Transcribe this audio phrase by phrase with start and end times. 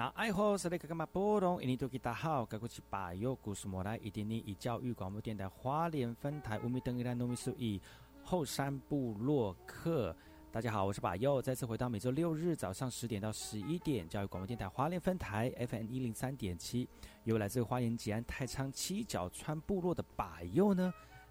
[0.00, 1.62] 那爱好是那个干嘛波动？
[1.62, 7.78] 印尼多吉大好，该过去把右故事莫来，一点点以教育广播电台花莲分台乌米登伊拉诺米苏伊
[8.24, 10.16] 后山部落客。
[10.50, 16.88] 大家好，我是把右，再次回到每周六日早上十点到十一点，教育广播电台花莲分台 FM 一零三点七，
[17.24, 20.90] 由来自花莲吉安太仓七角川部落的把右呢。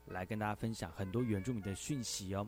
[0.10, 2.48] 来跟大家分享很多原住民的讯息哦。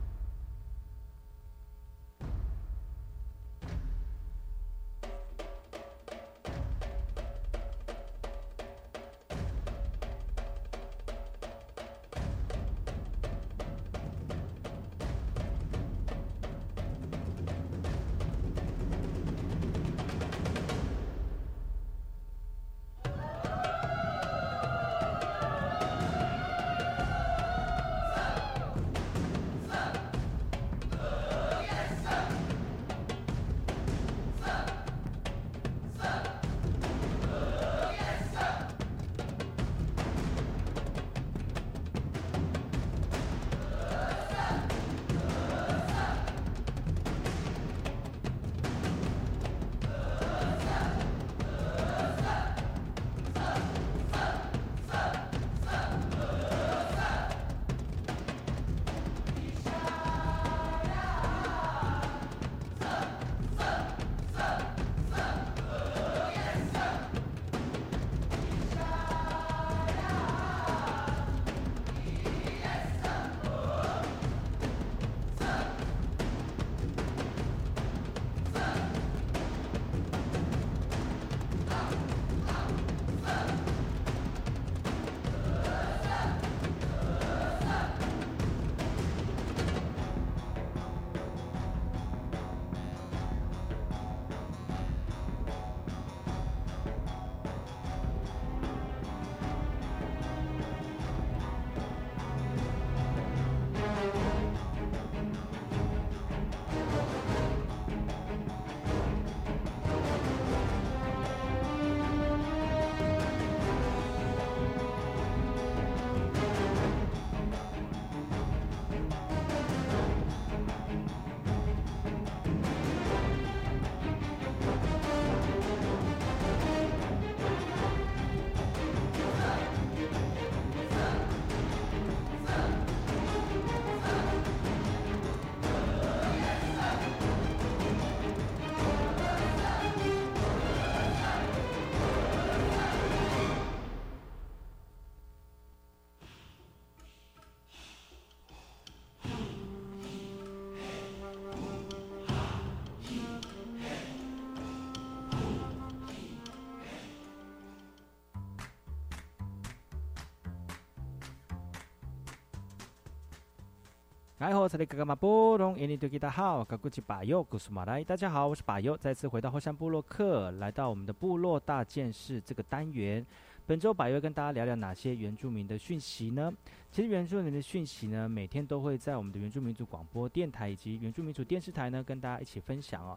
[164.41, 173.23] 哎吼，这里嘎嘎马波隆，印尼多吉达好，嘎古吉巴尤，古苏马来，大家好，我是巴尤，再次回到后山部落客，来到我们的部落大件事这个单元。
[173.67, 176.51] 本周巴尤跟大家聊聊哪些原住民的讯息呢？
[176.89, 183.15] 其实原住民的讯息呢，每天都会在我们的原住民族广播电台以及原住民族电视台呢，跟大家一起分享哦。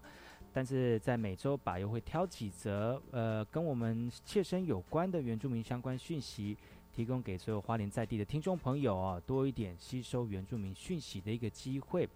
[0.53, 6.55] 但是在每周巴尤会挑几则呃跟我们切身有关的原住民相关讯息。
[6.94, 12.08] 提供给所有花莲在地的听众朋友啊，多一点吸收原住民讯息的一个机会。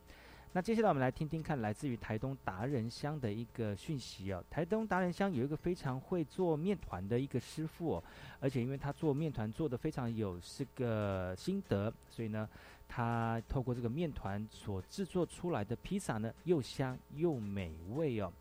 [0.52, 4.42] 那接下来我们来听听看，来自于台东达人乡的一个讯息哦。
[4.48, 8.02] 台东达人乡有一个非常会做面团的一个师傅，
[8.40, 12.48] 而且因为他做面团做的非常有这个心得，所以呢，
[12.88, 18.32] 他透过这个面团所制作出来的披萨呢，又香又美味哦。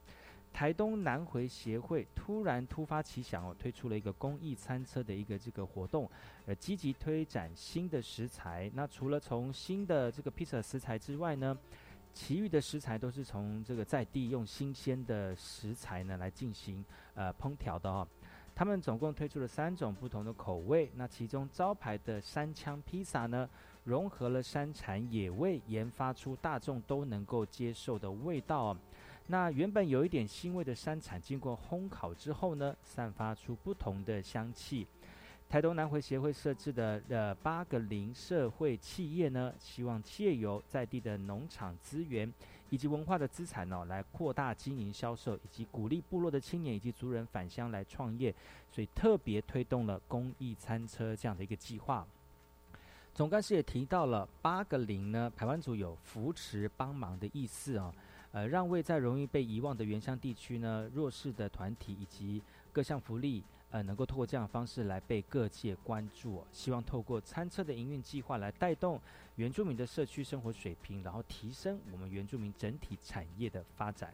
[0.57, 6.09] 台东南回协会突然突发奇想哦，推出了一个公益餐车的一个这个活动，
[6.48, 8.68] 呃，积极推展新的食材。
[8.74, 11.56] 那除了从新的这个披萨食材之外呢，
[12.12, 16.83] 其余的食材都是从这个在地用新鲜的食材呢来进行
[17.13, 18.07] 呃烹调的哦。
[18.56, 20.90] 他们总共推出了三种不同的口味。
[20.95, 23.47] 那其中招牌的山枪披萨呢，
[23.83, 28.78] 融合了山产野味，研发出大众都能够接受的味道哦。
[29.30, 34.88] 那原本有一点腥味的山产，经过烘烤之后呢，散发出不同的香气。
[35.50, 42.31] 台东南回协会设置的呃八个零社会企业呢，希望借由在地的农场资源
[42.69, 48.34] 以及文化的资产呢，来扩大经营销售，以及鼓励部落的青年以及族人返乡来创业，
[48.72, 52.06] 所以特别推动了公益餐车这样的一个计划。
[53.14, 57.94] 总干事也提到了八个零呢，台湾族有扶持帮忙的意思啊。
[58.38, 62.40] 呃，让位在容易被遗忘的原乡地区呢，弱势的团体以及
[62.72, 66.46] 各项福利，呃，能够透过这样的方式来被各界关注。
[66.52, 69.02] 希望透过餐车的营运计划来带动
[69.38, 74.14] 原住民的社区生活水平，然后提升我们原住民整体产业的发展。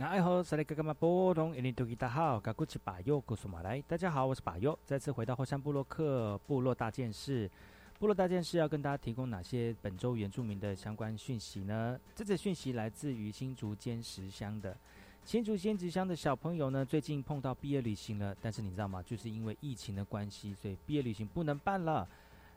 [0.00, 7.50] 哎吼，萨利格格马波隆，印尼多吉达好，嘎古奇巴尤，古苏马来，大家好，我是巴尤，再次回到后山部落克部落大件事。
[7.98, 11.98] 部落大件事要跟大家提供哪些本周原住民的相关讯息呢？
[12.14, 14.76] 这则讯息来自于新竹尖石乡的
[15.24, 19.02] 新竹尖石乡的小朋友呢，最近碰到毕业旅行了，但是你知道吗？
[19.02, 22.08] 就是因为疫情的关系，所以毕业旅行不能办了。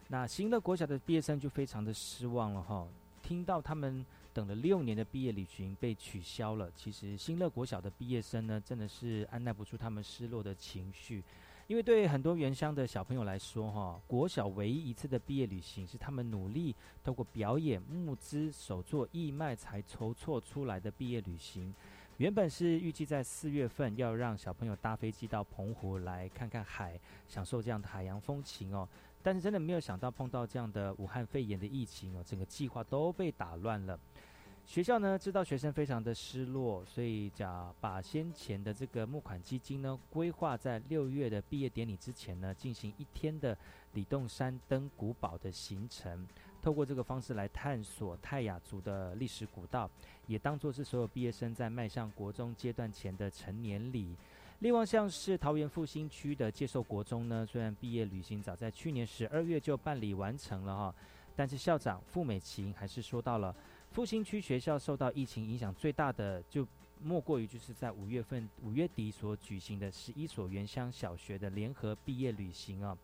[0.10, 2.88] 那新乐国小的毕业生就非常的失望了哈，
[3.24, 4.06] 听到他们。
[4.34, 11.24] 等了六年的毕业旅行被取消了，其实新乐国小的毕业生呢，真的是按耐不住他们失落的情绪。
[11.68, 21.74] 因为对很多原乡的小朋友来说，哈，国小唯一一次的毕业旅行是他们努力透过表演、募资、手作义卖才筹措出来的毕业旅行。
[22.18, 28.88] 原本是预计在四月份要让小朋友搭飞机到澎湖来看看海，享受这样的海洋风情哦。
[29.24, 34.00] 但是真的没有想到碰到这样的武汉肺炎的疫情哦，整个计划都被打乱了。
[34.64, 43.58] 学校呢知道学生非常的失落，所以讲把先前的这个募款基金呢规划在六月的毕业典礼之前呢进行一天的
[43.94, 46.28] 李洞山登古堡的行程，
[46.62, 49.90] 透过这个方式来探索泰雅族的历史古道，
[50.28, 54.16] 也当做是所有毕业生在迈向国中阶段前的成年礼。
[54.62, 60.96] 另外像是桃园复兴区的接受国中呢，虽然毕业旅行早在去年十二月就办理完成了哈，
[61.36, 63.56] 但是校长傅美琴还是说到了。
[63.90, 66.66] 复兴区学校受到疫情影响最大的，就
[67.02, 72.96] 莫过于就是在五月份五月底所举行的十一所原乡小学的联合毕业旅行啊。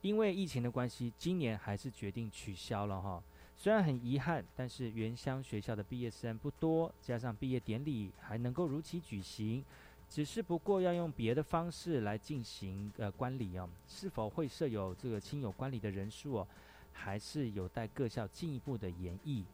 [0.00, 3.22] 因为疫情的关系，今年还是决定取消了哈。
[3.54, 9.62] 虽然很遗憾，但是原乡学校的毕业生不多，加上毕业典礼还能够如期举行，
[10.08, 13.68] 只是不过要用别的方式来进行呃观礼啊。
[13.86, 16.48] 是否会设有这个亲友观礼的人数哦，
[16.92, 19.44] 还是有待各校进一步的研议。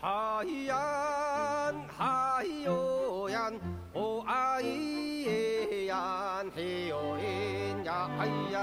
[0.00, 1.01] 海呀
[2.64, 3.52] 哟呀，
[3.94, 4.62] 哦哎
[5.86, 8.60] 呀嘿哟呀哎呀，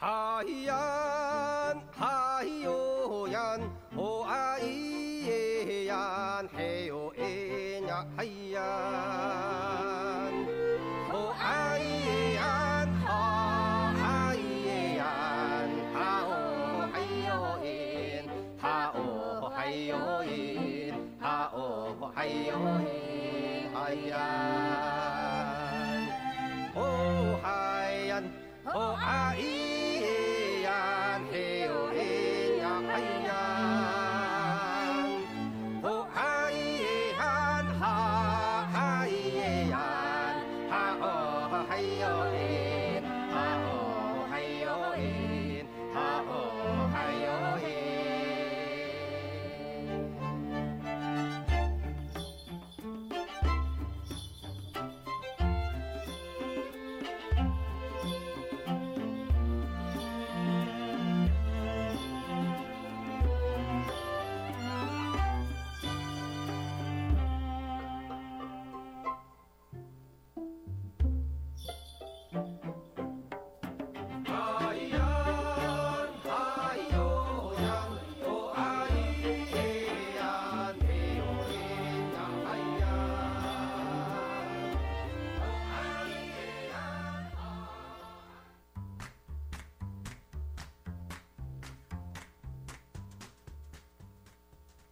[0.00, 1.09] 哦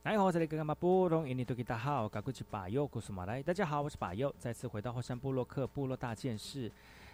[0.09, 0.33] 大家好，我
[3.91, 6.73] 是巴佑，再次回到后山部落克部落大件事。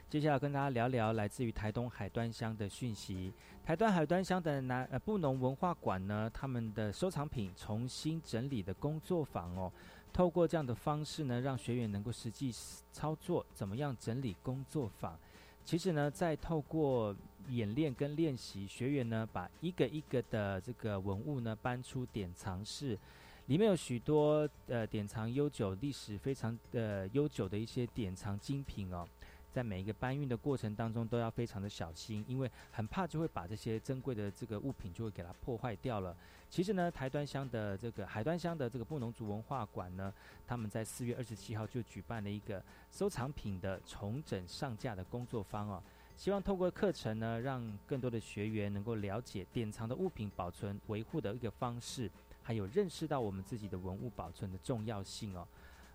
[0.09, 3.33] 接下来跟大家聊聊来自于台东海端乡的讯息。
[3.65, 9.73] 台端海端乡的南呃布农文化馆呢，他们的收藏品重新整理的工作坊哦，
[10.13, 12.55] 透过这样的方式呢，让学员能够实际
[12.93, 15.19] 操作怎么样整理工作坊。
[15.65, 17.13] 其实呢，在透过
[17.49, 22.99] 演练跟练习，学员呢把一个一个的这个文物呢搬出典藏室，
[23.47, 29.07] 里面有许多呃典藏悠久、历史非常的悠久的一些典藏精品哦。
[29.53, 36.17] 在每一个搬运的过程当中，都要非常的小心，因为很怕就会把这些珍贵的这个物品就会给它破坏掉了。
[36.51, 40.13] 其实呢，台端乡的这个海端乡的这个布农族文化馆呢，
[40.45, 42.61] 他们在四月二十七号就举办了一个
[42.91, 45.81] 收藏品的重整上架的工作坊哦，
[46.16, 52.11] 希望透过课程呢，让更多的学员能够了解典藏的物品保存维护的一个方式，
[52.42, 55.47] 还有认识到我们自己的文物保存的重要性哦。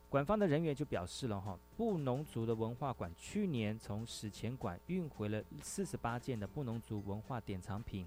[0.09, 8.05] 馆方的人员就表示了哈，布农族的文化馆去年从史前馆运回了四十八件的布农族文化典藏品，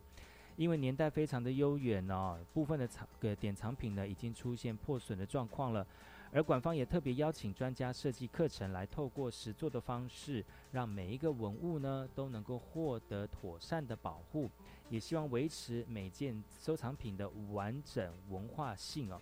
[0.57, 5.87] 因为年代非常的悠远哦，部分的藏个典藏品呢已经出现破损的状况了。
[6.35, 14.51] 而馆方也特别邀请专家设计课程，来透过实作的方式，让每一个文物呢都能够获得妥善的保护，
[14.89, 19.21] 也希望维持每件收藏品的完整文化性哦。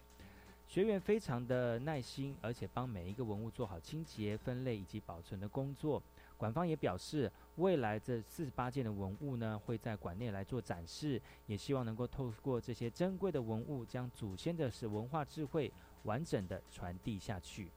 [0.68, 6.00] 学员非常的耐心，而且帮每一个文物做好清洁、分类以及保存的工作。
[6.36, 15.70] 馆方也表示，未来这四十八件的文物呢会在馆内来做展示，也希望能够透过这些珍贵的文物，将祖先的是文化智慧。
[16.04, 17.72] 完整的传递下去。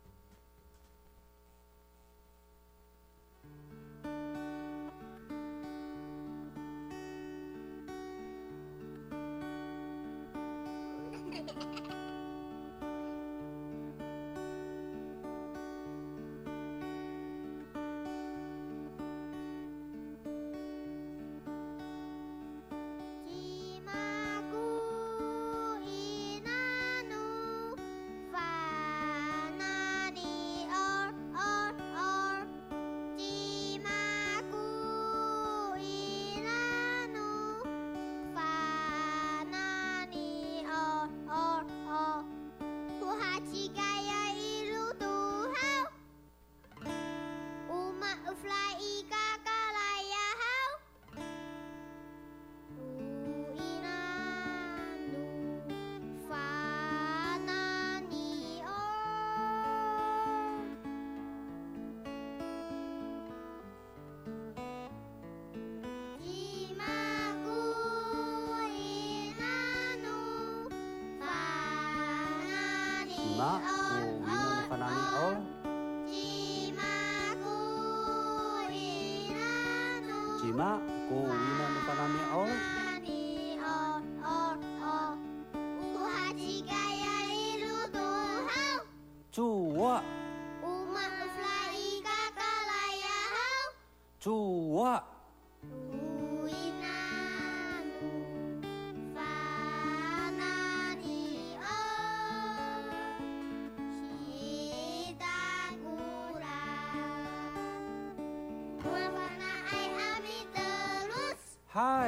[80.54, 80.78] lima,
[81.10, 82.83] uuwi na ng panami all.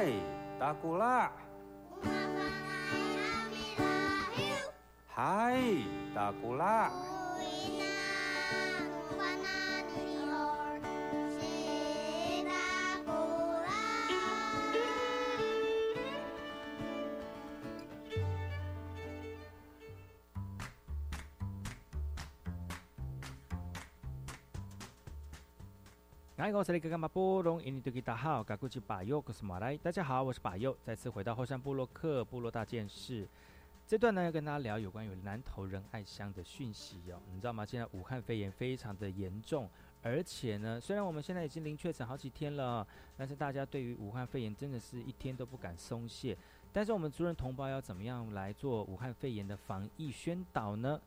[0.06, 0.22] Hai,
[0.62, 1.34] takula.
[5.10, 5.82] Hai,
[6.14, 6.94] takula.
[26.46, 26.62] Takula.
[29.82, 33.26] 大家好，我是巴佑，再次回到后山部落克部落大件事。
[33.84, 37.20] 这段呢要跟大家聊有关于南投仁爱乡的讯息哦。
[37.32, 37.66] 你知道吗？
[37.66, 39.68] 现在武汉肺炎非常的严重，
[40.02, 46.38] 而且呢，虽然我们现在已经零确诊好几天了，但是大家对于武汉肺炎真的是一天都不敢松懈。
[46.72, 51.00] 但是我们族人同胞要怎么样来做武汉肺炎的防疫宣导呢？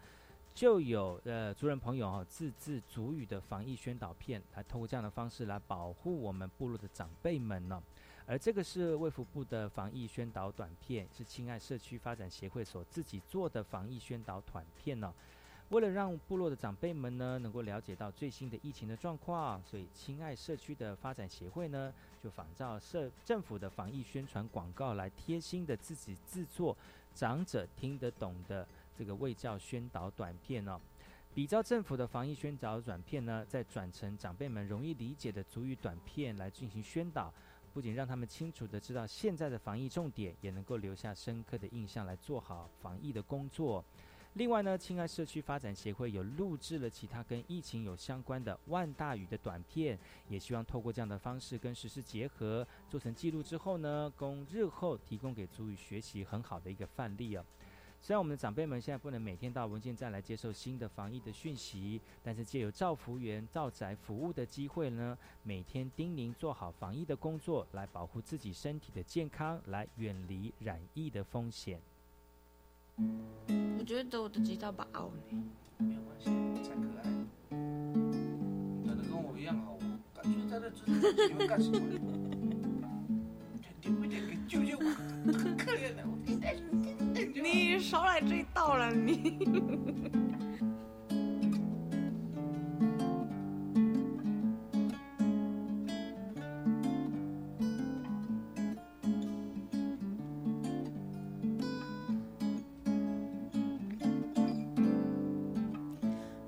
[0.53, 7.81] 就有呃族人朋友哈自制族语的防疫宣导片，来通过这样的方式来保护我们部落的长辈们呢。
[8.25, 15.13] 而这个是卫福部的防疫宣导短片，是亲爱社区发展协会所自己做的防疫宣导短片呢。
[15.69, 26.75] 为了让部落的长辈们呢能够了解到最新的疫情的状况，所以亲爱社区的发展协会呢就仿照社政府的防疫宣传广告，来贴心的自己制作
[27.13, 28.67] 长者听得懂的。
[28.99, 30.77] 这个卫教宣导短片哦，
[31.33, 37.33] 比照政府的防疫宣导短片呢，再转成长辈们容易理解的足语短片来进行宣导，
[37.73, 43.81] 不仅让他们清楚的知道现在的防疫重点，也能够留下深刻的印象来做好防疫的工作。
[44.33, 57.45] 另外呢，亲爱社区发展协会有录制了其他跟疫情有相关的万大语的短片，也希望透过这样的方式跟实事结合，做成记录之后呢，供日后提供给足语学习很好的一个范例哦。
[58.01, 71.79] 虽然我们的长辈们现在不能每天到文件站来接受新的防疫的讯息，但是借由照服员造宅服务的机会呢，每天叮咛做好防疫的工作，来保护自己身体的健康，来远离染疫的风险。
[73.77, 75.43] 我觉得我的吉他把凹呢，
[75.77, 76.25] 没有关系，
[76.63, 77.03] 才可爱。
[78.85, 79.77] 长得跟我一样好，
[80.15, 80.71] 感觉他的
[81.27, 82.28] 你们干什么？
[84.47, 84.83] 救救我！
[85.57, 86.17] 可怜的，我。
[87.41, 89.37] 你少来这一套了，你。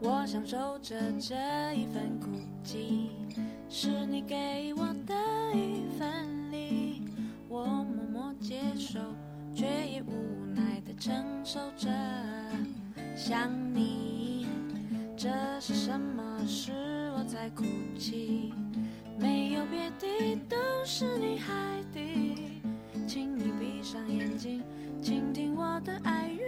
[0.03, 1.35] 我享受着这
[1.73, 2.27] 一份孤
[2.63, 3.09] 寂，
[3.69, 5.15] 是你给我的
[5.53, 6.30] 一份。
[11.01, 11.11] 承
[11.43, 11.89] 受着。
[13.15, 14.45] 想你，
[15.17, 15.27] 这
[15.59, 16.21] 是什么？
[16.45, 16.71] 是
[17.17, 17.63] 我在哭
[17.97, 18.53] 泣，
[19.17, 21.53] 没有别的，都是你害
[21.91, 21.99] 的，
[23.07, 24.61] 请你闭上眼睛，
[25.01, 26.39] 倾听我的爱语。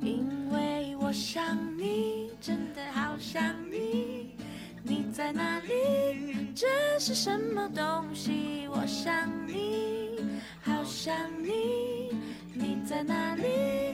[0.00, 4.30] 因为我想你，真的好想你，
[4.82, 6.54] 你在哪里？
[6.54, 6.66] 这
[6.98, 8.66] 是什么东西？
[8.70, 9.89] 我想你，
[11.02, 12.10] 想你，
[12.52, 13.89] 你在哪里？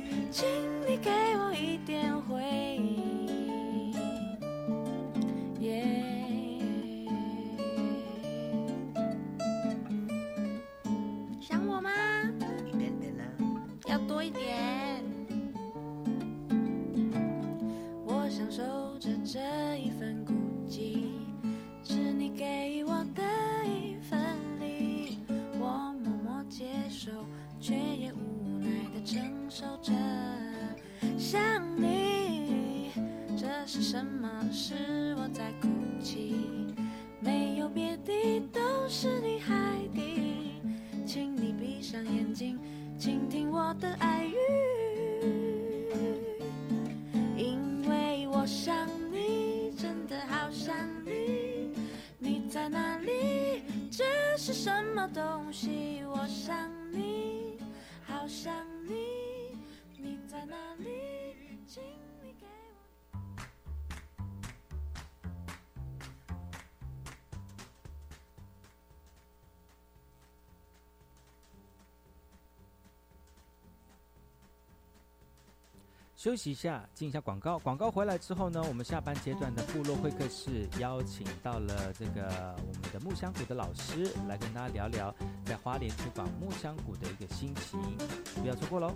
[34.68, 35.68] 是我在哭
[36.02, 36.34] 泣，
[37.20, 39.54] 没有别的，都是你害
[39.94, 40.60] 的，
[41.06, 42.58] 请你闭上眼睛，
[42.98, 44.34] 倾听我的爱语，
[47.36, 48.74] 因为我想
[49.12, 50.74] 你，真的好想
[51.04, 51.70] 你，
[52.18, 52.48] 你。
[52.48, 53.62] 在哪里？
[53.88, 54.02] 这
[54.36, 56.02] 是什么东西？
[56.08, 57.56] 我想你，
[58.04, 58.52] 好想
[76.26, 77.56] 休息一下，进一下广告。
[77.56, 87.80] 广告回来之后呢，我们下班阶段的部落会客室邀请到了这个我们的木香谷的老师来跟大家聊聊在花莲推广木香谷的一个心情，
[88.42, 88.92] 不要错过喽。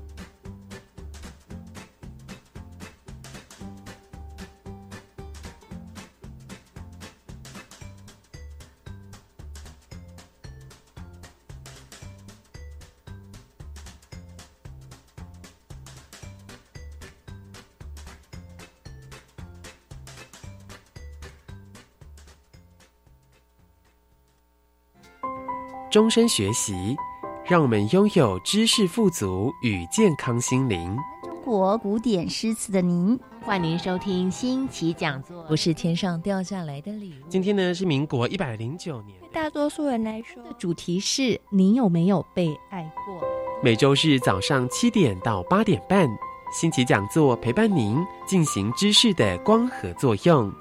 [25.90, 26.96] 终身学习，
[27.44, 30.96] 让我们拥有知识富足与健康心灵。
[31.24, 35.42] 中国古典诗词的您，欢迎收听新奇讲座。
[35.48, 37.28] 不是天上掉下来的礼物。
[37.28, 43.20] 今天呢是民国一百零九年，对大多数人来说，主题是你有没有被爱过？
[43.60, 46.08] 每周日早上七点到八点半，
[46.52, 47.96] 新奇讲座陪伴您
[48.28, 50.52] 进行知识的光合作用。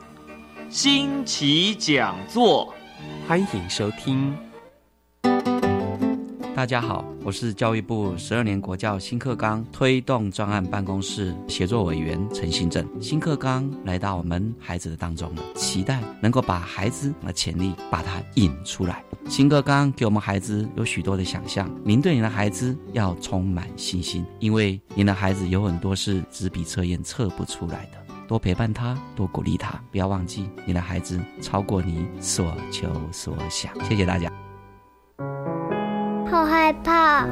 [0.72, 2.74] 新奇讲座，
[3.28, 4.36] 欢迎收听。
[6.60, 12.86] 大家好，我是教育部十二年国教新课纲推动专案办公室协作委员陈新正。
[13.02, 19.02] 新课纲来到我们孩子的当中了，期待能够把孩子的潜力把它引出来。
[19.30, 28.14] 新课纲给我们孩子有许多的想象，您对您的孩子要充满信心，因为您的孩子有很多是纸笔测验测不出来的。
[28.28, 33.74] 多陪伴他，多鼓励他，不要忘记你的孩子超过你所求所想。
[33.86, 34.30] 谢谢大家。
[36.40, 37.28] 好害怕，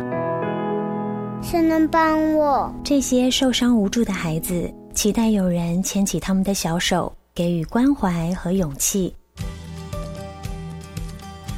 [1.41, 2.69] 谁能帮我？
[2.83, 9.15] 这些受伤无助的孩子，期待有人牵起他们的小手，给予关怀和勇气。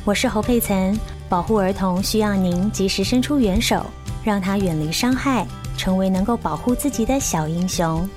[0.05, 0.95] 我是侯佩岑，
[1.27, 3.83] 保护儿童需要您及时伸出援手，
[4.23, 5.43] 让他远离伤害，
[5.75, 8.07] 成为能够保护自己的小英雄。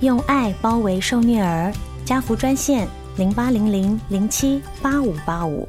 [0.00, 1.72] 用爱包围受虐儿，
[2.04, 5.68] 家福专线零八零零零七八五八五。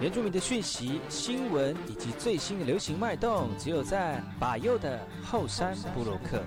[0.00, 6.42] 原住民的讯息、新闻以及最新的流行脉动，只有在把右的后山部落克。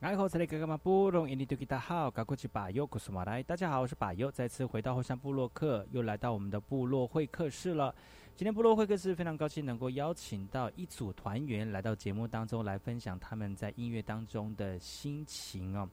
[0.00, 3.42] 哎，好，这里哥哥们不容易，你对大家好，赶快去把右古苏马来。
[3.42, 7.92] 大家好，我是把右，再次回到后山部落客，又来到我们的部落会客室了。
[8.36, 15.88] 今天部落会客室非常高兴能够邀请到一组团员来到节目当中来分享他们在音乐当中的心情哦。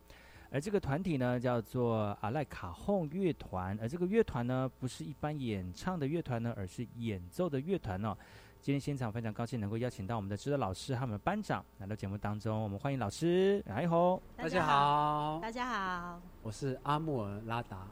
[0.51, 8.13] 而这个团体呢叫做阿赖卡洪乐团，而这个乐团呢不是一般演唱的乐团呢，而是演奏的乐团哦。
[8.60, 17.88] 今天现场非常高兴能够邀请到我们的指导老师和我们班长来到节目当中，我们欢迎老师，哎吼，大家好，大家好，我是阿木尔拉达，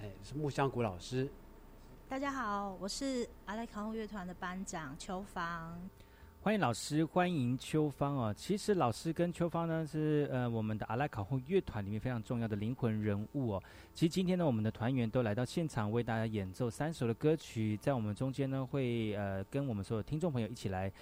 [0.00, 1.30] 哎，是木香谷老师。
[2.14, 5.76] 大家好，我是阿莱卡洪乐团的班长秋芳。
[6.40, 8.32] 欢迎老师，欢迎秋芳哦。
[8.32, 13.62] 其实老师跟秋芳呢是呃我们的阿莱卡洪乐团里面非常重要的灵魂人物哦。
[13.94, 20.92] 其实今天呢，我们的团员都来到现场为大家演奏三首的歌曲，在我们中间呢会呃跟我们所有听众朋友一起来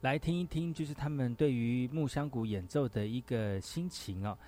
[0.00, 4.38] 来听一听，就是他们对于木香鼓演奏的一个心情哦。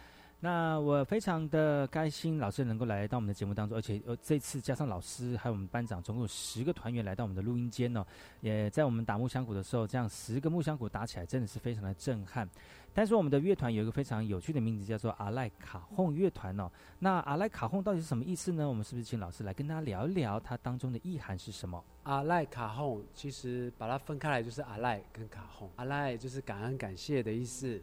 [0.44, 8.04] 那我非常的开心，老师能够来到我们的节目当中，而且呃这次加上老师还有我们班长，总共有十个团员来到我们的录音间呢。
[8.42, 12.46] 也在我们打木箱鼓的时候，这样十个木箱鼓打起来真的是非常的震撼。
[12.92, 16.70] 但是我们的乐团有一个非常有趣的名字，叫做阿赖卡轰乐团哦。
[16.98, 18.68] 那阿赖卡轰到底是什么意思呢？
[18.68, 21.83] 我们是不是请老师来跟大家聊一聊它当中的意涵是什么？
[22.02, 27.80] 阿赖卡轰其实把它分开来就是阿赖跟卡轰，阿赖就是感恩感谢的意思。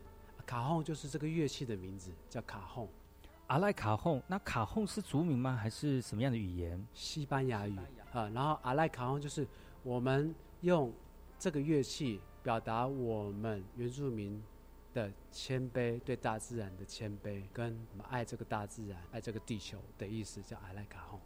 [0.52, 2.86] 卡洪就是这个乐器的名字，叫卡洪。
[3.48, 5.56] 阿赖卡洪，那卡洪是族名吗？
[5.56, 6.86] 还是什么样的语言？
[6.94, 7.80] 西班牙语
[8.12, 8.30] 啊。
[8.34, 9.48] 然后阿赖卡洪就是
[9.82, 10.92] 我们用
[11.40, 14.44] 这个乐器表达我们原住民
[14.94, 21.18] 的谦卑，对大自然的谦卑，跟我们爱这个大自然、爱这个地球的意思，叫阿赖卡洪。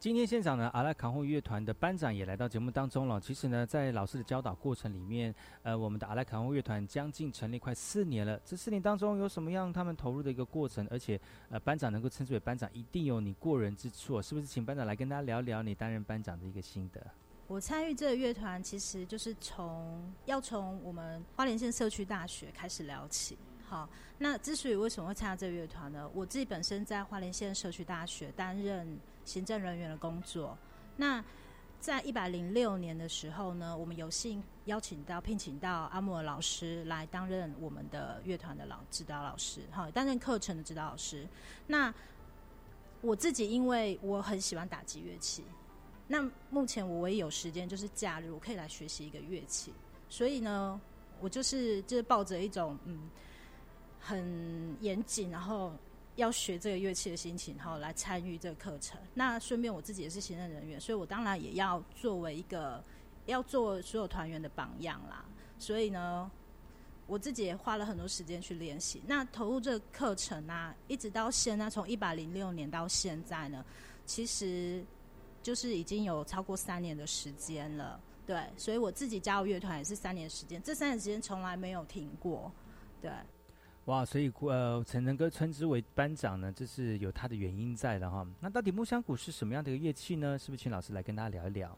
[0.00, 3.20] 今天现场呢，阿拉卡洪乐团的班长也来到节目当中了。
[3.20, 8.40] 其实呢，在老师的教导过程里面，呃，我们的阿拉卡洪乐团将近成立快四年了。
[8.42, 10.88] 这四年当中有什么样他们投入的一个过程？
[10.90, 14.46] 而且，呃，班长能够称之为班长，一定有你过人之处，是不是？
[14.46, 17.06] 请班长来跟大家聊聊你担任班长的一个心得。
[17.46, 23.36] 我参与这个乐团，其实就是从要从我们花莲县社区大学开始聊起。
[23.68, 23.86] 好，
[24.16, 26.10] 那之所以为什么会参加这个乐团呢？
[26.14, 28.98] 我自己本身在花莲县社区大学担任。
[29.30, 30.58] 行政人员的工作。
[30.96, 31.24] 那
[31.78, 41.28] 在一百零六年的时候呢，我们有幸邀请到、聘请到阿莫老师来担任我们的乐团的老指导老师，哈，担任课程的指导老师。
[41.68, 41.94] 那
[43.00, 45.44] 我自己因为我很喜欢打击乐器，
[46.08, 49.72] 那目前我唯一有时间就是假日，我可以来学习一个乐器。
[50.08, 50.78] 所以呢，
[51.20, 53.08] 我就是就是抱着一种嗯
[54.00, 55.72] 很严谨，然后。
[56.20, 59.00] 要学这个乐器的心情，哈，来参与这个课程。
[59.14, 62.82] 那顺便我自己也是行政人员，所以我当然也要作为一个
[63.26, 65.24] 要做所有团员的榜样啦。
[65.58, 66.30] 所以呢，
[67.06, 69.02] 我自己也花了很多时间去练习。
[69.06, 73.64] 那投入这个课程啊，一直到现在，从一百零六年到现在呢，
[74.06, 74.84] 其实
[75.42, 78.00] 就是已经有超过三年的时间了。
[78.26, 82.52] 对，所以我自己加入乐团也是三年时间，这三年时间从来没有停过。
[83.02, 83.10] 对。
[83.86, 88.26] 哇，所以呃，才能哥称之为班长呢，这是有他的原因在的哈。
[88.40, 90.38] 那到底木香鼓是什么样的一个乐器呢？
[90.38, 91.76] 是不是请老师来跟大家聊一聊？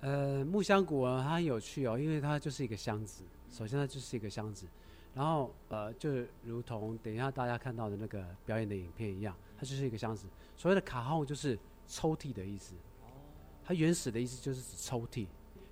[0.00, 3.24] 呃，木香鼓啊，它很有趣哦，因为它就是一个箱子。
[3.50, 4.66] 首先它就是一个箱子，
[5.12, 10.26] 然后呃，就如同等一下大家看到的那个表演的影片一样，它就是一个箱子。
[10.56, 12.74] 所谓的卡号就是抽屉的意思。
[13.64, 15.26] 它原始的意思就是指抽屉。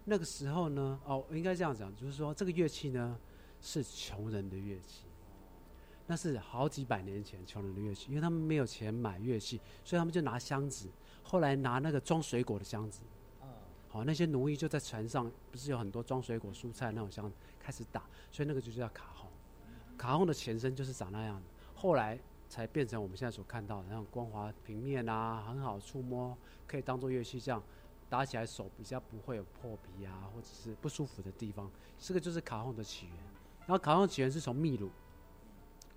[0.05, 3.19] 那个时候呢，哦，应该这样讲，就是说这个乐器呢
[3.61, 5.07] 是穷人的乐器。
[6.11, 10.89] 那是好几百年前穷人的乐器，因为他们没有钱买乐器，所以他们就拿箱子。
[11.23, 13.03] 后来拿那个装水果的箱子，
[13.87, 19.31] 好，那些奴役就在船上，不是有很多装水果、蔬菜那种箱子，开始打，所以那个就叫卡洪。
[19.97, 21.43] 卡洪的前身就是长那样的，
[21.77, 22.19] 后来
[22.49, 27.63] 才变成我们现在所看到的那种光滑平面啊，很好触摸，可以当做乐器这样
[28.09, 31.71] 打起来手比较不会有破皮啊，或者是不舒服的地方。
[32.01, 33.17] 这个就是卡洪的起源。
[33.61, 34.91] 然后卡洪起源是从秘鲁。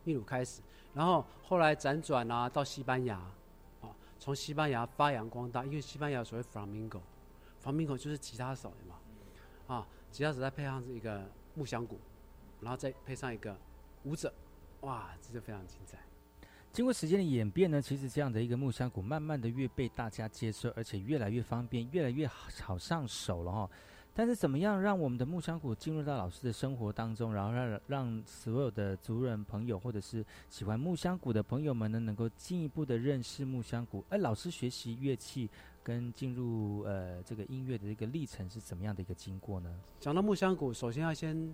[0.03, 0.61] 秘鲁开始，
[0.93, 3.17] 然后后来辗转啊，到西班牙，
[3.81, 3.89] 啊，
[4.19, 11.99] 从西班牙发扬光大，因为西班牙所谓 flamingo，flamingo 就是吉他手嘛，啊，吉他手再配上一个木箱鼓，
[12.61, 13.57] 然后再配上一个
[14.03, 14.33] 舞者，
[14.81, 15.97] 哇，这就非常精彩。
[16.71, 23.69] 经过时间的演变呢，其实这样的一个木箱鼓，慢慢的越被大家接受，而且越来越方便，越来越好上手了哈。
[24.15, 34.05] 但是怎么样让我们的木香鼓进入到老师的生活当中，然后让让所有的族人朋友或者是喜欢木香鼓的朋友们呢，能够进一步的认识木香鼓？
[34.09, 35.49] 而老师学习乐器
[35.81, 39.79] 跟进入呃这个音乐的一个历程是怎么样的一个经过呢？
[39.99, 41.51] 讲到木香鼓，首先要先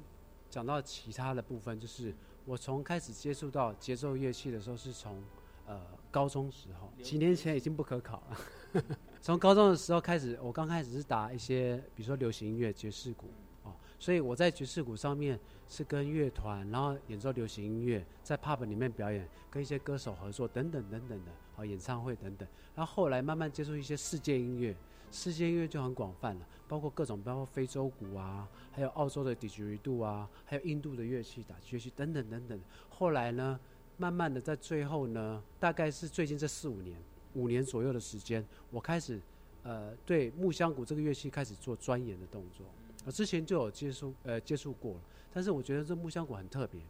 [0.49, 5.23] 讲到其他的部分，就是我从开始接触到节奏乐器的时候，是从
[5.65, 5.79] 呃
[6.11, 8.83] 高中时候，几年前已经不可考了。
[9.21, 13.27] 从高中的时候开始，我刚开始是打一些，比如说流行音乐、爵士鼓，
[13.63, 22.47] 哦，所以我在爵士鼓上面是跟乐团，然后演奏流行音乐，在 pub 里面表演，跟一些歌手合作等等等等的，哦，演唱会等等。
[22.73, 24.73] 然后后来慢慢接触一些世界音乐，
[25.11, 32.59] 世界音乐就很广泛了，包括各种，包括非洲鼓啊，还有澳洲的 didgeridoo 啊，还有印度的乐器、打击乐器等等等等。
[32.87, 33.59] 后来呢，
[33.97, 36.97] 慢慢的在最后呢，大概是最近这四五年。
[37.33, 39.21] 五年左右的时间，我开始，
[39.63, 42.65] 呃，对木香鼓这个乐器开始做钻研的动作。
[43.05, 45.01] 我之前就有接触，呃，接触过了。
[45.31, 46.81] 但是我觉得这木香鼓很特别，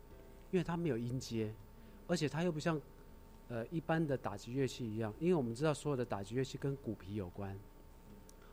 [0.52, 1.54] 因为它没有音阶，
[2.08, 2.82] 而且它又不像，
[3.50, 5.14] 呃，一般的打击乐器一样。
[5.20, 7.58] 因为我们知道所有的打击乐器跟鼓皮有关。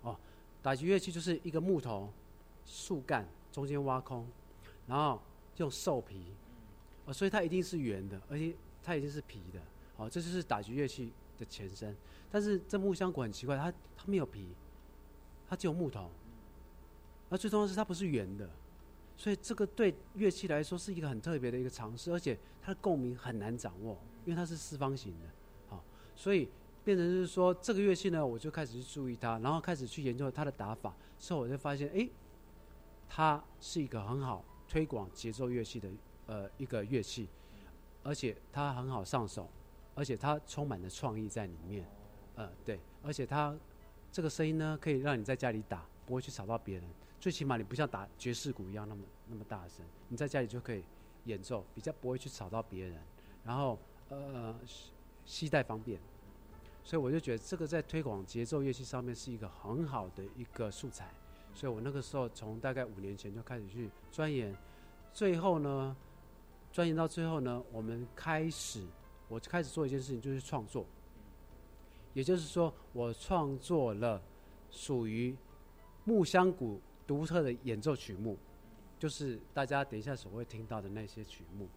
[0.03, 0.19] 哦，
[0.61, 2.13] 打击乐器就是一个木头
[2.65, 4.27] 树干中间挖空，
[4.87, 5.23] 然后
[5.57, 6.35] 用兽皮，
[7.07, 9.61] 哦，所以它一定是圆的，而且它一定是皮的。
[9.97, 11.13] 哦，这就是打击乐器。
[11.37, 11.97] 的前身，
[12.31, 14.49] 但是这木香鼓很奇怪，它它没有皮，
[15.49, 16.11] 它只有木头，
[17.31, 18.49] 而最重要是它不是圆的，
[19.17, 25.27] 所以这个对乐器来说是一个很特别的一个尝试，而且它的共鸣很难掌握，因为它是四方形的，
[25.69, 25.83] 好，
[26.15, 26.49] 所以
[26.85, 32.09] 变成是说这个乐器呢，我就开始去注意它，然后开始去研究它的打法，之后我就发现，哎，
[33.09, 35.89] 它是一个很好推广节奏乐器的
[36.27, 37.29] 呃一个乐器，
[38.03, 39.49] 而且它很好上手。
[39.97, 41.85] 而且它充满了创意在里面，
[42.35, 43.57] 呃，对，而且它
[44.13, 46.85] 这个声音呢，可以让你在家里打，不会去吵到别人。
[47.19, 50.85] 最起码你不像打爵士鼓一样那么那么大声，你在家里就可以
[51.25, 53.01] 演奏，比较不会去吵到别人。
[53.43, 53.79] 然后
[54.11, 54.55] 呃，
[55.25, 55.99] 携带方便，
[56.85, 61.11] 所以我就觉得这个在推广节奏乐器上面是一个很好的一个素材。
[61.55, 64.55] 所以我那个时候从大概五年前就开始去钻研，
[65.15, 65.97] 最后呢，
[66.71, 68.87] 钻研到最后呢，我们开始。
[69.29, 70.87] 我开始做一件事情，就是创作。
[72.15, 74.23] 也就是说，我创作了
[74.71, 75.37] 属于
[76.05, 78.39] 木香鼓独特的演奏曲目，
[78.99, 81.69] 就是大家等一下所会听到的那些曲目，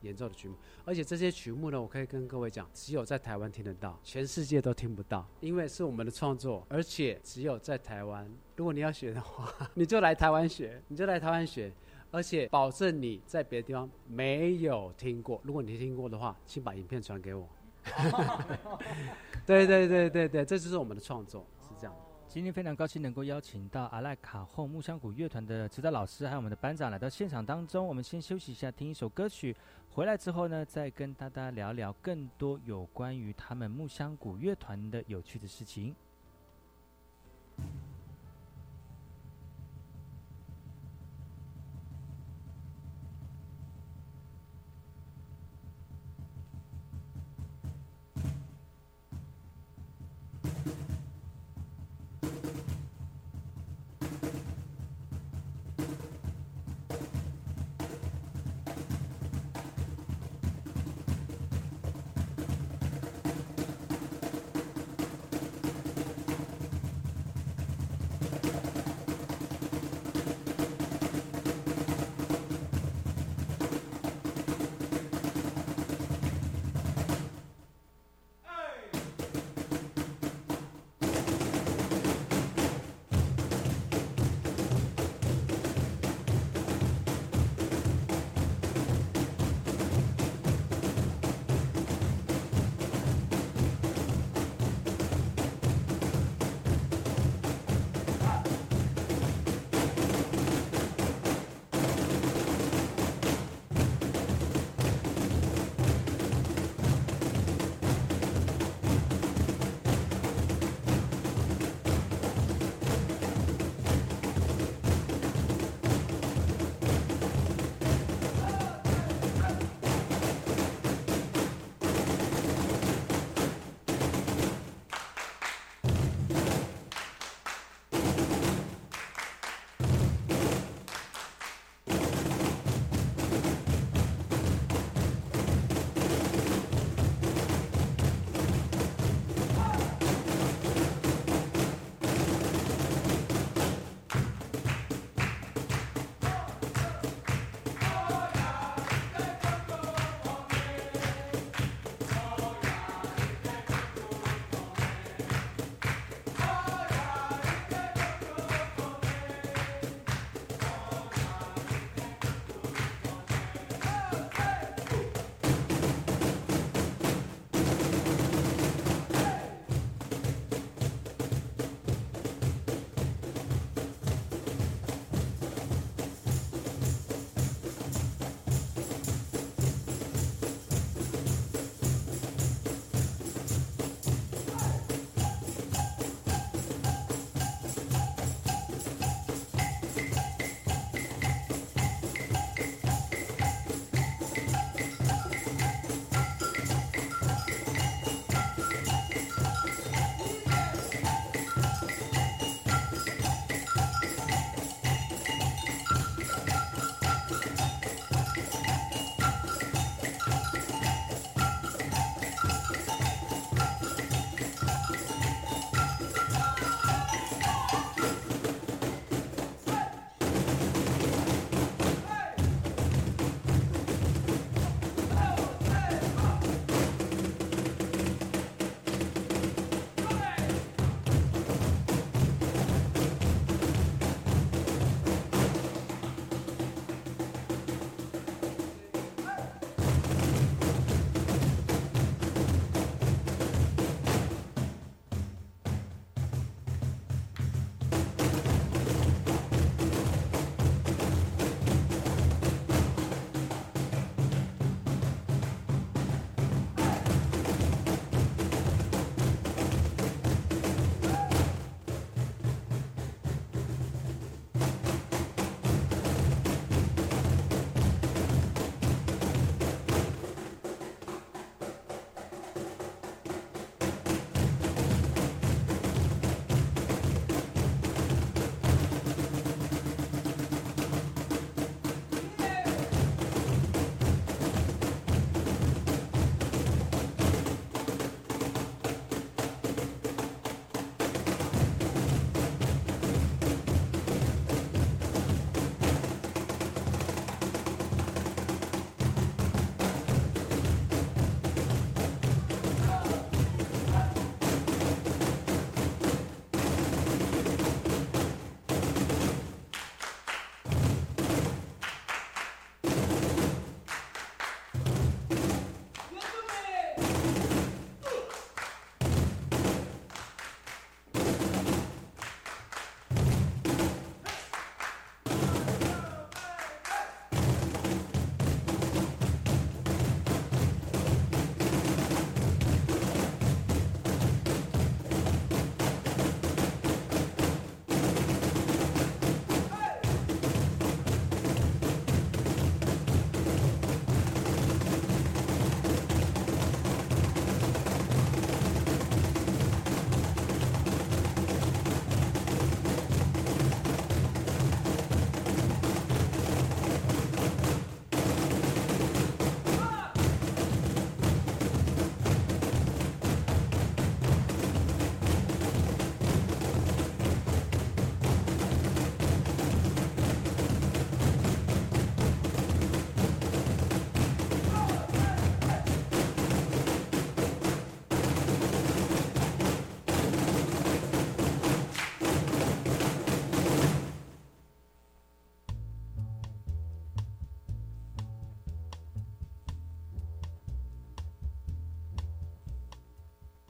[0.00, 0.56] 演奏的曲目。
[0.84, 8.28] 而且这些曲目呢，我可以跟各位讲，只有在台湾听得到，全世界都听不到，因为是我们的创作，而且只有在台湾。
[8.56, 11.72] 如果你要学的话， 你就来台湾学，你就来台湾学。
[12.14, 17.48] 而且保证你在别的地方没有听过，如果你听过的话，请把影片传给我。
[19.44, 21.96] 对对对对对，这就是我们的创作，是这样。
[22.28, 27.84] 今天非常高兴能够邀请到阿赖卡后木香鼓乐团的指导老师，还有我们的班长来到现场当中。
[27.84, 29.54] 我们先休息一下，听一首歌曲。
[29.90, 35.92] 回来之后呢，再跟大家聊聊更多有关于他们木香鼓乐团的有趣的事情。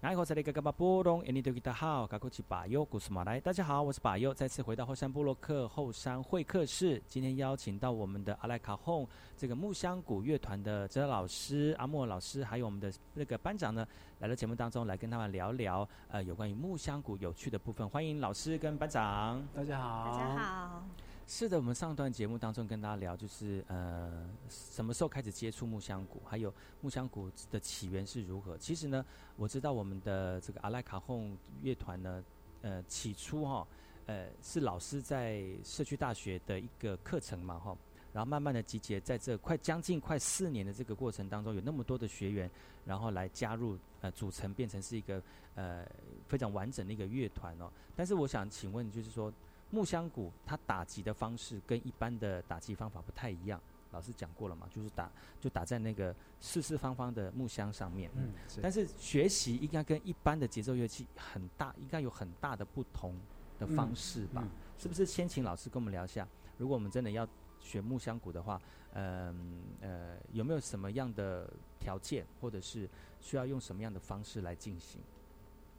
[0.04, 13.88] 爱好这里嘎嘎巴波隆，印尼多吉达好，嘎古奇巴尤古斯马来，大家好，我是巴尤，再次回到后山部落克后山会客室，今天邀请到我们的阿莱卡洪这个木香鼓乐团的哲老师阿莫老师，还有我们的那个班长呢，
[14.18, 20.84] 来到节目当中来跟他们聊聊呃有关于木香鼓有趣的部分，欢迎老师跟班长，大家好，大家好。
[21.26, 26.52] 是的，我们上段节目当中跟大家聊，就是呃什么时候开始接触木香鼓，还有
[26.82, 28.58] 木香鼓的起源是如何。
[28.58, 29.04] 其实呢，
[29.36, 32.22] 我知道我们的这个阿莱卡洪乐团呢，
[32.60, 33.66] 呃起初哈，
[34.04, 37.76] 呃是老师在社区大学的一个课程嘛哈，
[38.12, 42.50] 然后慢慢的集结，在这快将近快四年的这个过程当中，有那么多的学员，
[42.84, 45.22] 然后来加入呃组成，变成是一个
[45.54, 45.86] 呃
[46.28, 47.72] 非常完整的一个乐团哦。
[47.96, 49.32] 但是我想请问，就是说。
[49.70, 53.60] 木香鼓它打击的方式跟一般的打击方法不太一样，
[53.90, 55.10] 老师讲过了嘛，就是打
[55.40, 58.10] 就打在那个四四方方的木箱上面。
[58.14, 63.18] 嗯，但是学习应该跟一般的节奏乐器很大，应该有很大的不同
[63.58, 64.46] 的方式吧？
[64.78, 65.04] 是不是？
[65.06, 67.26] 先请老师跟我们聊一下，如果我们真的要
[67.60, 68.60] 学木香鼓的话，
[68.92, 71.48] 嗯呃，有没有什么样的
[71.80, 72.88] 条件，或者是
[73.20, 75.00] 需要用什么样的方式来进行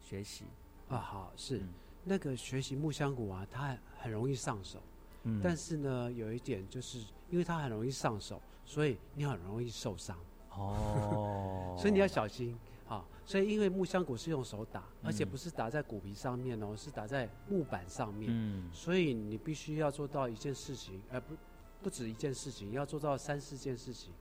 [0.02, 0.46] 学习？
[0.90, 1.62] 啊，好，是。
[2.06, 4.80] 那个学习木香鼓啊，它很容易上手，
[5.24, 7.00] 嗯，但是呢，有一点就是
[7.30, 10.16] 因为它很容易上手，所以你很容易受伤。
[10.52, 13.04] 哦， 所以你要小心啊！
[13.26, 21.36] 所以因为木香鼓是用手打，而且不是打在鼓皮上面哦，是打在木板上面，嗯，所以你必须要做到一件事情，而不
[21.82, 24.14] 不止一件事情，要做到三四件事情。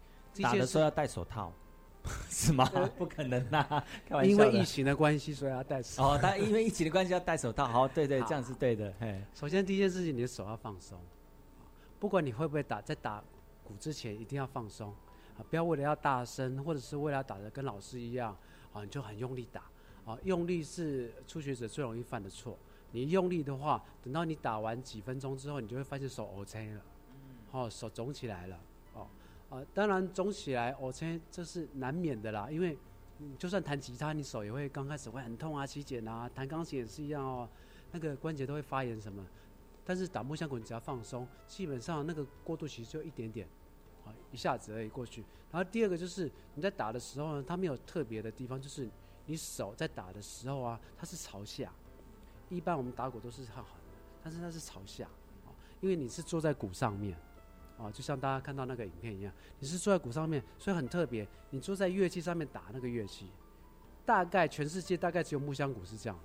[0.43, 1.53] 打的时候要戴手套。
[2.29, 2.65] 是吗？
[2.99, 3.65] 不可能呐！
[4.07, 6.03] 开玩笑因为疫情的关系，所以要戴手。
[6.03, 7.67] 哦，他因为疫情的关系要戴手套。
[7.67, 8.93] 好，对对，这样是对的。
[9.01, 11.01] 嘿，首先第一件事情，你的手要放松。
[11.99, 13.25] 不管你会不会打，在打
[13.63, 14.95] 鼓之前一定要放松
[15.39, 15.41] 啊！
[15.49, 18.37] 不要为了要大声，或者是为了打的跟老师一样
[18.75, 19.63] 啊，你就很用力打
[20.05, 20.19] 啊！
[20.25, 22.59] 用力是初学者最容易犯的错。
[22.91, 26.83] 你用力的话，等到你打完几分钟之后，你就会发现手 OK 了，
[27.53, 28.61] 哦，手肿起来了。
[29.55, 32.51] 啊，当然肿起来，我猜这是难免的啦。
[32.51, 32.77] 因为，
[33.39, 37.49] 就算弹吉他，你手也会刚开始会很痛啊、起茧啊；弹钢琴也是一样哦，
[37.93, 39.25] 那个关节都会发炎什么。
[39.85, 43.47] 但是打木箱鼓，你只要放松，基本上那个过渡期就一点点，
[44.05, 45.23] 啊，一下子而已过去。
[45.53, 48.89] 然后第二个就是你在打的时候呢，它没有特别的地方，就是
[49.27, 51.73] 你手在打的时候啊，它是朝下。
[52.49, 55.07] 一般我们打鼓都是很好的，但是它是朝下，
[55.47, 57.17] 啊，因为你是坐在鼓上面。
[57.77, 61.27] 哦，就像大家看到那个影片一样，你是坐在鼓上面，所以很特别。
[61.51, 63.27] 你坐在乐器上面打那个乐器，
[64.07, 66.19] 大概全世界大概只有木箱鼓是这样，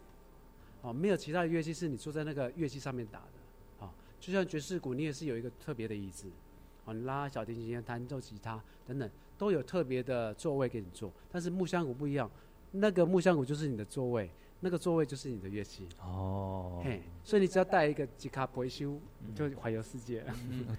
[0.82, 3.90] 哦，没有其他的乐器是你坐在那个乐器上面打的，哦，
[4.20, 6.28] 就像爵士鼓，你也是有一个特别的椅子，
[6.86, 11.12] 哦，你拉小提琴、弹奏吉他等等，都有特别的座位给你坐。
[11.32, 12.30] 但是木箱鼓不一样，
[12.72, 14.30] 那个木箱鼓就是你的座位。
[14.62, 19.00] 那个座位就是你的乐器哦，嘿，所以你只要带一个吉卡维修，
[19.34, 20.26] 就环游世界。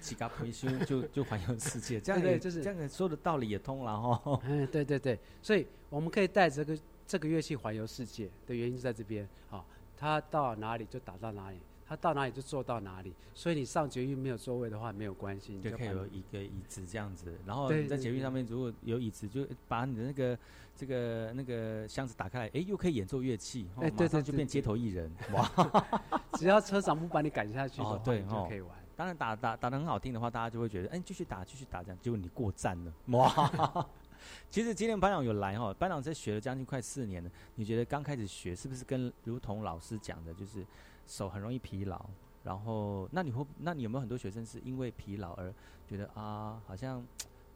[0.01, 4.41] 吉卡维修就 就环游世界，这样对，就是这样说的道理也通了哈。
[4.45, 9.65] 嗯，对对对，所以我们可以带这个这个乐器环游世界的原因就在这边啊，
[9.97, 11.59] 它到哪里就打到哪里。
[11.91, 17.37] 他到哪里就坐到哪里，所以你上捷运没有座位的话没有关系，就可以有一个椅子这样子。
[17.45, 20.39] 然后你在捷运上面如果有椅子，就把你的那个
[20.77, 25.51] 这个那个箱子打开来，哎，又可以演奏乐器，哎，对对，就变街头艺人， 哇！
[26.39, 28.71] 只要车长不把你赶下去，哦，对，就可以玩。
[28.95, 31.99] 当然打打打的很好听的话，大家就会觉得，哎，继续打继续打这样。
[32.01, 33.85] 结果你过站了，哇！
[34.49, 37.29] 其实今天班长有来哈，班长在学了将近快四年了。
[37.57, 40.65] 你觉得刚开始学是不是跟如同老师讲的，就是？
[41.07, 42.05] 手很容易疲劳，
[42.43, 45.53] 然后那你会，那你有没有很多学生是因为疲劳而
[45.87, 47.05] 觉得啊，好像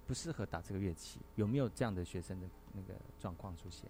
[0.07, 1.20] 不适合打这个乐器？
[1.36, 3.88] 有没有这样的学生的那个状况出现？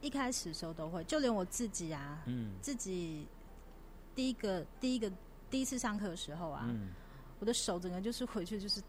[0.00, 3.26] 一开始的时候都会，就连我自己啊，嗯，自己
[4.14, 5.10] 第一个第一个
[5.50, 6.68] 第一次上课的时候啊，
[7.40, 8.82] 我的手整个就是回去就是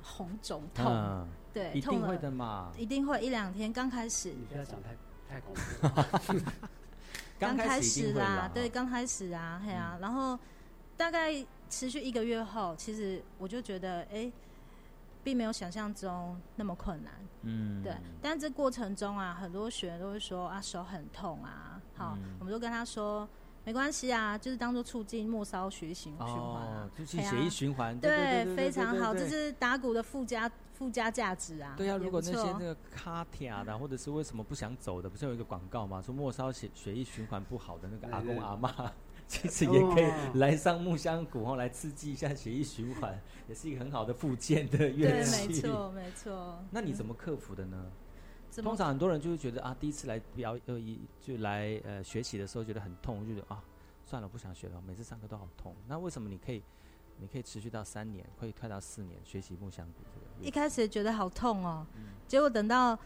[0.00, 4.30] 红肿痛，对，一定会的嘛，一定会一两天刚开始。
[4.30, 4.96] 你不要讲太
[5.28, 6.38] 太恐怖。
[7.40, 10.38] 刚开始啦，对，刚开始啊，嘿啊，然后
[10.96, 11.32] 大概
[11.70, 14.30] 持续一个月后，其实我就觉得，哎，
[15.24, 17.96] 并没有想象中那么困难，嗯，对。
[18.20, 23.26] 但这过程中啊，很多学员都会说啊，手很痛啊，好，我们都跟他说，
[23.64, 30.50] 没关系啊，就是当做促进末梢血液循环啊，促进血液循环，对，非常好，这是打鼓的附加。
[30.80, 31.74] 附加价值啊！
[31.76, 36.00] 对啊，如果那些那个卡卡的，或者是为什么不想走的，不是有一个广告吗？
[36.00, 38.90] 说末梢血血液循环不好的那个阿公阿妈，
[39.28, 45.46] 其实也可以来上木香鼓哦，来刺激一下血液循环， 也是一个很好的附件的乐器。
[45.46, 46.64] 对，没错，没错。
[46.70, 47.76] 那你怎么克服的呢？
[48.56, 53.62] 通常很多人就会觉得啊，第一次来表呃一就来呃学习的时候觉得很痛，就觉得啊
[54.04, 55.74] 算了不想学了，每次上课都好痛。
[55.86, 56.60] 那为什么你可以
[57.18, 60.46] 你可以持续到三年，可以快到四年学习木香鼓这个？
[60.46, 61.86] 一开始觉得好痛哦，
[62.26, 62.98] 结果等到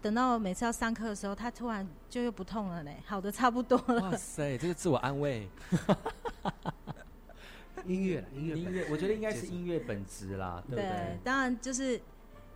[0.00, 4.02] 等到每次要上课的时候，他突然就又不痛了呢，好的差不多了。
[4.02, 5.48] 哇塞，这个自我安慰。
[7.84, 11.18] 音乐，音乐，音乐，我觉得应该是音乐本质啦，对不对？
[11.24, 12.00] 当然就是。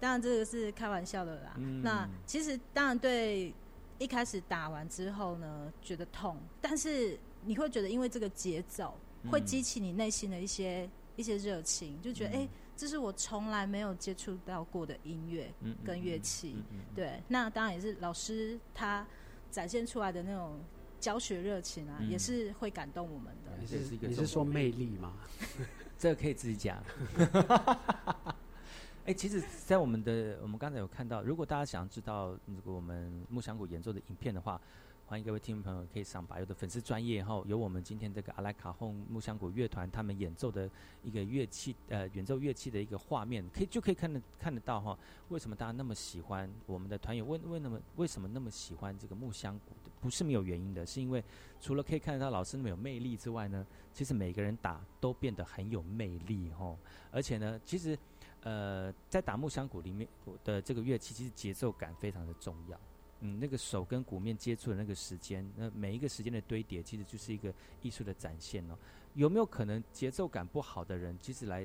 [0.02, 1.54] 当然，这个是开玩笑的啦。
[1.80, 3.54] 那其实当然对，
[4.00, 8.98] 一开始打完之后呢，觉得痛，但是你会觉得，因为这个节奏
[9.30, 16.56] 会激起你内心的一些一些热情，就觉得哎，这是我从来没有接触到过的音乐跟乐器。
[16.96, 19.06] 对，那当然也是老师他
[19.52, 20.58] 展现出来的那种
[20.98, 23.52] 教学热情啊，也是会感动我们的。
[23.60, 25.14] 你是你是说魅力吗？
[25.96, 26.82] 这个可以自己讲。
[29.04, 34.60] 哎，其实，在我们的我们刚才有看到，如果大家想要知道那个我们木香鼓演奏的影片的话，
[35.06, 40.70] 欢迎各位听众朋友可以上百优的粉丝专业后，有我们今天这个阿莱卡轰木香鼓乐团他们演奏的
[41.02, 44.96] 一个乐器呃演奏乐器的一个画面，可以就可以看得看得到哈。
[45.30, 47.26] 为什么大家那么喜欢我们的团员？
[47.26, 49.74] 为为什么为什么那么喜欢这个木香鼓？
[50.00, 51.22] 不是没有原因的，是因为
[51.60, 56.76] 除了可以看得到老师那么有魅力之外呢，其实每个人打都变得很有魅力哈。
[57.10, 57.98] 而且呢，其实。
[58.42, 60.08] 呃，在打木箱鼓里面
[60.44, 62.78] 的这个乐器，其实节奏感非常的重要。
[63.20, 68.76] 嗯，那个手跟鼓面接触的那个时间，那每一个时间的堆叠，其实就是一个艺术的展现哦。
[69.14, 71.64] 有没有可能节奏感不好的人，其实来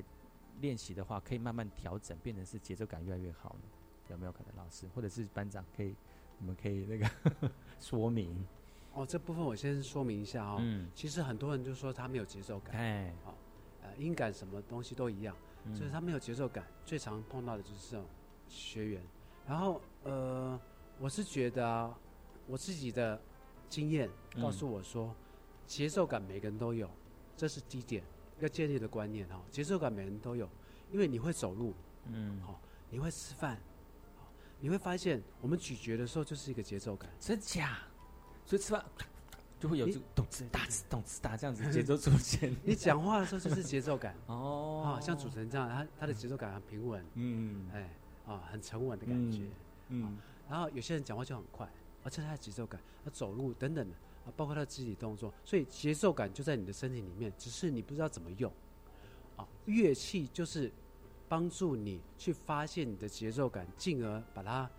[0.60, 3.62] 练习的话，可以慢慢调整，变成是节奏感越来越好呢？
[4.08, 4.54] 有没有可能？
[4.56, 5.96] 老师或者是班长，可以，
[6.38, 7.10] 你们可以那个
[7.80, 8.46] 说明。
[8.92, 10.58] 哦，这部分我先说明一下哦。
[10.60, 10.88] 嗯。
[10.94, 12.76] 其实很多人就说他没有节奏感。
[12.76, 13.12] 哎。
[13.24, 13.34] 好，
[13.82, 15.34] 呃，音感什么东西都一样。
[15.72, 18.06] 就是他没有节奏感，最常碰到的就是这种
[18.48, 19.02] 学员。
[19.46, 20.60] 然后，呃，
[20.98, 21.98] 我是觉得啊，
[22.46, 23.20] 我自己的
[23.68, 25.14] 经验告诉我说，
[25.66, 26.88] 节奏感每个人都有，
[27.36, 28.02] 这是第一点
[28.40, 29.42] 要建立的观念哈。
[29.50, 30.48] 节奏感每个人都有，
[30.90, 31.74] 因为你会走路，
[32.06, 33.60] 嗯，好，你会吃饭，
[34.16, 34.30] 好，
[34.60, 37.78] 你会发现我们咀嚼的时候就是一个节奏感，真假？
[38.44, 38.84] 所以吃饭。
[39.58, 42.54] 就会有这个咚哧哒哧咚哧哒这样子节奏出现。
[42.64, 47.90] 你 讲话的时候就是节奏感 哦，啊，像主持人这样，他他的节奏感很平稳，嗯，哎，
[48.26, 49.42] 啊，很沉稳的感觉，
[49.88, 50.16] 嗯。
[50.48, 51.68] 然后有些人讲话就很快，
[52.02, 53.94] 而且他的节奏感，他走路等等的
[54.24, 58.50] 啊，包括他的肢体动作，所以节奏感就在你的身体里面，只是你不知道怎么用。
[59.36, 60.72] 啊，乐器就是
[61.28, 64.70] 帮助你去发现你的节奏感，进而把它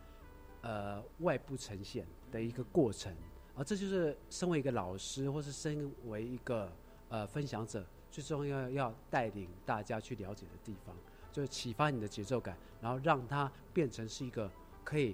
[0.62, 3.14] 呃外部呈现的一个过程。
[3.60, 6.72] 而这就是身为一个老师，或是身为一个
[7.10, 10.96] 呃分享者，最重要要带领大家去了解的地方，
[11.30, 14.50] 就是启发你的节奏感，然后让它变成是一个
[14.82, 15.14] 可以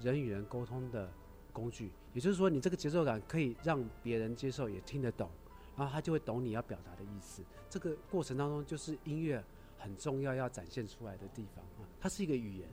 [0.00, 1.08] 人与人沟通的
[1.52, 1.92] 工具。
[2.12, 5.30] 也就是说，你这个节奏感可以让别人接受，也听得懂，
[5.76, 7.44] 然后他就会懂你要表达的意思。
[7.70, 9.40] 这个过程当中，就是音乐
[9.78, 12.68] 很重要要展现出来的地方啊，它是一个语言，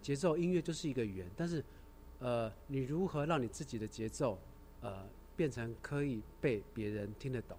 [0.00, 1.64] 节奏音乐就是一个语言，但是。
[2.22, 4.38] 呃，你如何让你自己的节奏，
[4.80, 5.04] 呃，
[5.34, 7.58] 变成可以被别人听得懂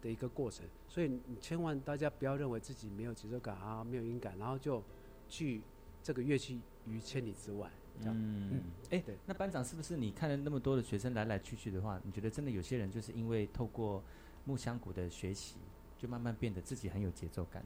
[0.00, 0.64] 的一个过程？
[0.88, 4.82] 所以你千万大家不要认为自己没有节奏感啊，没有音感，然后就
[5.28, 5.60] 拒
[6.02, 7.70] 这个乐器于千里之外。
[8.00, 9.16] 这样，嗯，哎，对。
[9.26, 14.02] 那班长是不是你看了那么多的学生来来去去的话，你觉得真的有些人就是因为透过
[14.44, 15.56] 木香鼓的学习，
[15.98, 17.62] 就慢慢变得自己很有节奏感，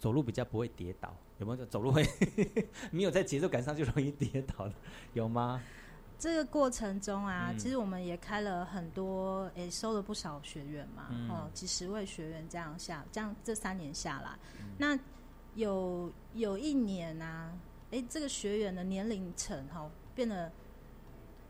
[0.00, 1.14] 走路比较不会跌倒？
[1.38, 2.04] 有没有走路会
[2.90, 4.74] 没有在节奏感上就容易跌倒的？
[5.12, 5.62] 有吗？
[6.18, 14.38] 这个过程中啊，其实我们也开了很多，诶，收了不少学员嘛，哦，几十位学员这样下，这样这三年下来，
[14.78, 14.98] 那
[15.54, 17.52] 有有一年啊，
[17.90, 20.50] 哎，这个学员的年龄层哈变得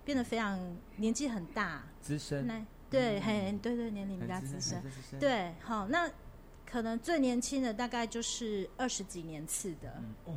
[0.05, 0.59] 变得非常
[0.97, 2.47] 年纪很大，资深，
[2.89, 4.83] 对，嘿，对对，年龄比较资深，
[5.21, 6.11] 对，好那。
[6.71, 10.35] 可能最年轻的大概就是二十几年次的，哦，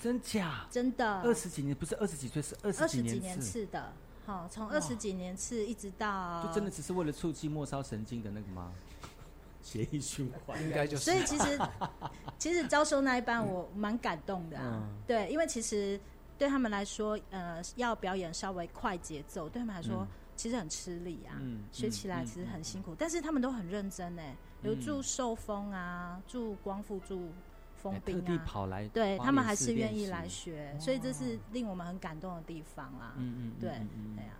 [0.00, 0.66] 真假？
[0.70, 3.92] 真的，二十几年不是二十几岁，是二十几年次的。
[4.24, 8.72] 好，从二十几年次一直到，就真的只是为了促进末梢神经的那个吗？
[9.62, 11.02] 血液循环应该就是。
[11.02, 11.58] 所以其实，
[12.38, 14.88] 其实招收那一班我蛮感动的啊。
[15.06, 15.98] 对，因为其实
[16.38, 20.06] 对他们来说，呃，要表演稍微快节奏，对他们来说
[20.36, 21.34] 其实很吃力啊。
[21.40, 24.36] 嗯，学起来其实很辛苦，但是他们都很认真哎。
[24.66, 27.30] 有住受风啊，住光复，住
[27.76, 33.14] 封冰啊，跑来，对他们还是愿意来学，所以这是令我们很感动的地方啦。
[33.16, 33.70] 嗯嗯，对，
[34.16, 34.36] 对啊。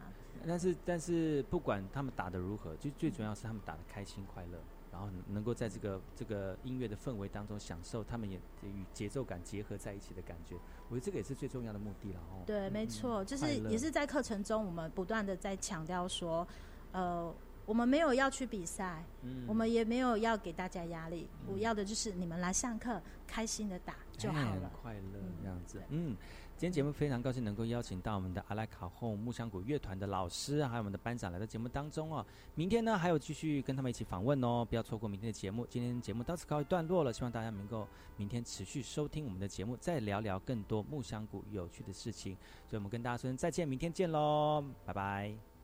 [0.46, 4.58] 但是但是不管他们打的如何，就最主要是他们打的开心快乐。
[4.92, 10.54] 然后能够在这个这个音乐的氛围当中享受他们也与节奏感结合在一起的感觉。
[10.88, 12.40] 我觉得这个也是最重要的目的了哦。
[12.46, 16.48] 对，没错，就是也是在课程中，我们不断的在强调说，
[16.92, 17.30] 呃，
[17.66, 26.16] 我们没有要去比赛，嗯，我们也没有要给大家压力，我要的就是你们来上课，开心的打就好了，快乐这样子，嗯。
[26.58, 32.24] 今天节目非常高兴能够邀请到我们的阿拉卡后木香谷乐团的老师，还有我们的班长来到节目当中哦。
[32.54, 35.66] 明天呢还有继续跟他们一起访问哦，不要错过明天的节目。
[35.68, 37.86] 今天节目到此告一段落了，希望大家能够
[38.16, 42.34] 明天持续收听我们的节目，再聊聊更多木香谷有趣的事情。
[42.66, 45.55] 所以我们跟大家说再见，明天见喽，拜拜。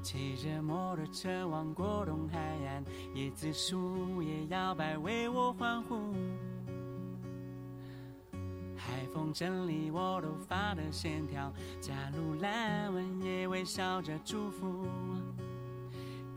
[0.00, 2.82] 骑着摩托车往过东海岸，
[3.14, 6.14] 椰子树也摇摆为我欢呼。
[8.74, 14.86] 海风整理我头发的线条，加入蓝纹也微笑着祝福。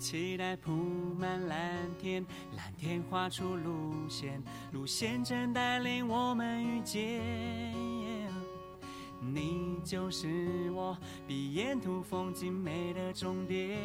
[0.01, 0.71] 期待铺
[1.19, 2.25] 满蓝天，
[2.57, 4.41] 蓝天画出路线，
[4.71, 7.21] 路线正带领我们遇见。
[9.19, 10.97] 你就是我
[11.27, 13.77] 比沿途风景美的终点，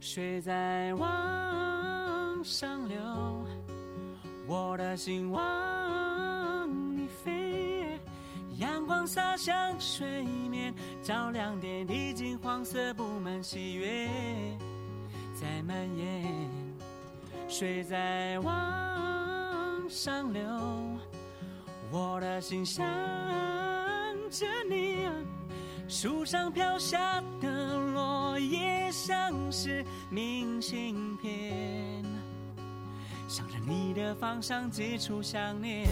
[0.00, 2.98] 水在往上流，
[4.46, 5.77] 我的心往
[9.08, 14.06] 洒向水面，照亮点滴金黄色，布满喜悦
[15.34, 16.26] 在蔓延，
[17.48, 20.42] 水在往上流。
[21.90, 22.84] 我的心想
[24.30, 25.08] 着你，
[25.88, 32.04] 树上飘下的落叶像是明信片，
[33.26, 35.88] 向着你的方向寄出想念。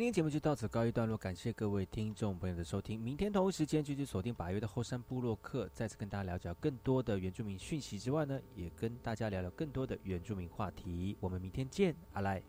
[0.00, 2.98] 今天节目就到此告一段落，感谢各位听众朋友的收听。
[2.98, 11.18] 明天同一时间继续锁定八月的后山部落客，再次跟大家聊聊更多的原住民讯息之外呢，也跟大家聊聊更多的原住民话题。
[11.20, 12.42] 我们明天见，阿赖。